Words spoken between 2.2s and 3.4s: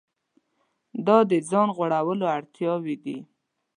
اړتیاوې دي.